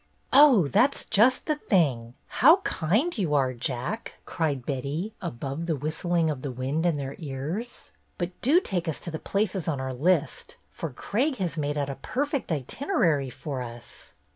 "Oh, 0.33 0.67
that's 0.67 1.05
just 1.05 1.45
the 1.45 1.57
thing! 1.57 2.15
How 2.25 2.57
kind 2.61 3.15
you 3.15 3.35
are. 3.35 3.53
Jack!" 3.53 4.15
cried 4.25 4.65
Betty, 4.65 5.13
above 5.21 5.67
the 5.67 5.75
whistling 5.75 6.27
of 6.31 6.41
the 6.41 6.49
wind 6.49 6.87
in 6.87 6.97
their 6.97 7.15
ears." 7.19 7.91
But 8.17 8.31
do 8.41 8.59
take 8.59 8.87
us 8.87 8.99
to 9.01 9.11
the 9.11 9.19
places 9.19 9.67
on 9.67 9.79
our 9.79 9.93
list, 9.93 10.55
for 10.71 10.89
Craig 10.89 11.35
has 11.35 11.55
made 11.55 11.77
out 11.77 11.87
a 11.87 11.97
perfect 12.01 12.51
itinerary 12.51 13.29
for 13.29 13.61
us." 13.61 14.13